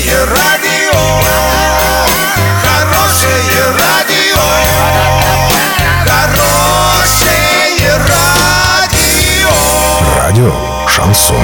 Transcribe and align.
Хорошее 0.00 0.24
радио, 0.24 0.98
хорошее 2.62 3.64
радио, 3.78 4.40
хорошее 6.06 7.98
радио. 8.08 9.50
Радио 10.16 10.54
Шансон. 10.88 11.36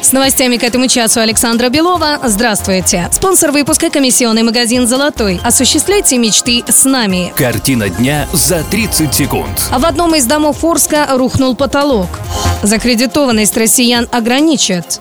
С 0.00 0.12
новостями 0.12 0.56
к 0.56 0.64
этому 0.64 0.86
часу 0.88 1.20
Александра 1.20 1.68
Белова. 1.68 2.18
Здравствуйте. 2.24 3.10
Спонсор 3.12 3.50
выпуска 3.50 3.90
комиссионный 3.90 4.42
магазин 4.42 4.86
«Золотой». 4.86 5.38
Осуществляйте 5.44 6.16
мечты 6.16 6.64
с 6.66 6.84
нами. 6.84 7.34
Картина 7.36 7.90
дня 7.90 8.26
за 8.32 8.64
30 8.64 9.14
секунд. 9.14 9.68
А 9.70 9.78
в 9.78 9.84
одном 9.84 10.14
из 10.14 10.24
домов 10.24 10.64
Орска 10.64 11.06
рухнул 11.10 11.54
потолок. 11.54 12.08
Закредитованность 12.62 13.56
россиян 13.58 14.08
ограничат. 14.10 14.98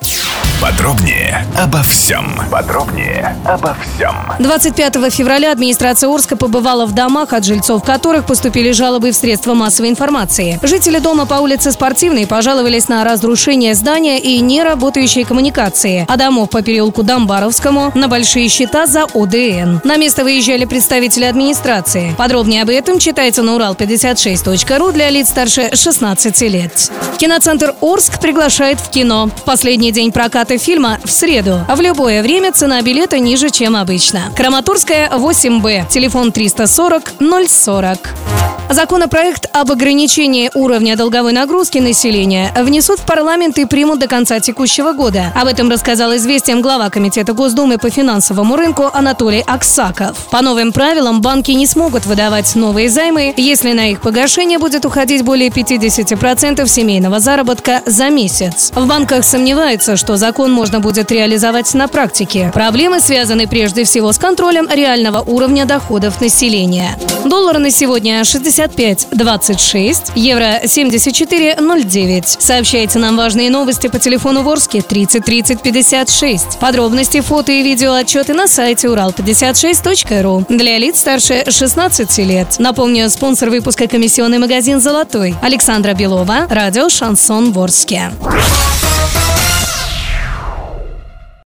Подробнее 0.62 1.47
обо 1.57 1.82
всем. 1.83 2.36
Подробнее 2.52 3.33
обо 3.46 3.78
всем. 3.82 4.14
25 4.39 4.96
февраля 5.10 5.54
администрация 5.54 6.10
Орска 6.10 6.36
побывала 6.36 6.86
в 6.86 6.92
домах, 6.92 7.32
от 7.32 7.46
жильцов 7.46 7.82
которых 7.82 8.25
поступили 8.25 8.74
жалобы 8.74 9.11
в 9.11 9.16
средства 9.16 9.54
массовой 9.54 9.89
информации. 9.89 10.60
Жители 10.61 11.00
дома 11.00 11.25
по 11.25 11.36
улице 11.36 11.71
Спортивной 11.71 12.28
пожаловались 12.28 12.89
на 12.89 13.06
разрушение 13.06 13.74
здания 13.74 14.19
и 14.19 14.38
неработающие 14.42 15.25
коммуникации, 15.25 16.06
а 16.10 16.18
домов 16.18 16.50
по 16.50 16.61
переулку 16.61 17.04
Домбаровскому 17.04 17.94
на 17.96 18.10
большие 18.10 18.50
счета 18.50 18.86
за 18.86 19.05
ОДН. 19.14 19.80
На 19.86 19.96
место 19.96 20.25
выезжали 20.25 20.66
представители 20.66 21.24
администрации. 21.24 22.14
Подробнее 22.18 22.64
об 22.64 22.69
этом 22.69 23.00
читайте 23.00 23.44
на 23.44 23.55
урал56.ру 23.55 24.91
для 24.91 25.10
лиц 25.10 25.30
старше 25.30 25.74
16 25.74 26.41
лет. 26.41 26.91
Киноцентр 27.18 27.75
Орск 27.80 28.19
приглашает 28.19 28.82
в 28.82 28.89
кино. 28.89 29.30
В 29.38 29.44
последний 29.44 29.94
день 29.94 30.11
проката 30.11 30.49
фильма 30.58 31.00
в 31.04 31.12
среду. 31.12 31.66
В 31.68 31.80
любое 31.82 32.22
время 32.22 32.52
цена 32.52 32.81
билета 32.81 33.19
ниже, 33.19 33.50
чем 33.50 33.75
обычно. 33.75 34.31
Краматорская 34.36 35.09
8Б. 35.09 35.88
Телефон 35.89 36.31
340 36.31 37.14
040. 37.47 38.58
Законопроект 38.70 39.50
об 39.52 39.72
ограничении 39.72 40.52
уровня 40.53 40.95
долговой 40.95 41.34
нагрузки 41.34 41.80
населения 41.80 42.53
внесут 42.56 43.00
в 43.00 43.03
парламент 43.03 43.58
и 43.58 43.66
примут 43.66 43.98
до 43.98 44.08
конца 44.08 44.39
текущего 44.39 44.94
года. 44.94 45.34
Об 45.36 45.48
этом 45.48 45.72
рассказал 45.72 46.16
известием 46.17 46.62
глава 46.62 46.92
Комитета 46.92 47.34
Госдумы 47.34 47.80
по 47.80 47.90
финансовому 47.90 48.56
рынку 48.56 48.92
Анатолий 48.94 49.44
Аксаков. 49.47 50.28
По 50.30 50.44
новым 50.44 50.72
правилам 50.72 51.20
банки 51.20 51.50
не 51.50 51.66
смогут 51.66 52.06
выдавать 52.06 52.56
новые 52.56 52.90
займы, 52.90 53.34
если 53.38 53.72
на 53.72 53.90
их 53.90 54.02
погашение 54.02 54.59
будет 54.59 54.86
уходить 54.86 55.23
более 55.23 55.50
50% 55.50 56.67
семейного 56.67 57.20
заработка 57.20 57.81
за 57.88 58.09
месяц. 58.09 58.72
В 58.75 58.86
банках 58.86 59.25
сомневаются, 59.25 59.97
что 59.97 60.16
закон 60.16 60.52
можно 60.52 60.80
будет 60.80 61.12
реализовать 61.12 61.73
на 61.73 61.88
практике. 61.88 62.52
Проблемы 62.53 63.00
связаны 63.00 63.47
прежде 63.47 63.84
всего 63.84 64.12
с 64.12 64.20
контролем 64.20 64.67
реального 64.72 65.22
уровня 65.22 65.66
доходов 65.66 66.22
населения. 66.22 67.00
Доллар 67.25 67.58
на 67.58 67.72
сегодня 67.72 68.23
65.26, 68.59 70.11
евро 70.15 70.61
74.09. 70.63 72.35
Сообщайте 72.39 72.99
нам 72.99 73.16
важные 73.16 73.49
новости 73.49 73.88
по 73.88 73.99
телефону 73.99 74.43
Ворске 74.43 74.81
30 74.81 75.23
30 75.23 75.61
56. 75.61 76.59
Подробности, 76.59 77.21
фото 77.21 77.53
и 77.53 77.63
видео 77.63 77.93
отчеты 77.93 78.33
на 78.33 78.47
сайте 78.47 78.88
урал56.ру. 78.88 80.45
Для 80.49 80.77
лиц 80.77 80.99
старше 80.99 81.45
16 81.49 82.17
лет. 82.19 82.55
Напомню, 82.59 83.09
спонсор 83.09 83.49
выпуска 83.49 83.88
комиссионный 83.88 84.39
магазин 84.39 84.81
«Золотой». 84.81 85.35
Александра 85.41 85.94
Белова, 85.94 86.47
радио 86.49 86.89
«Шансон 86.89 87.53
Ворске». 87.53 88.11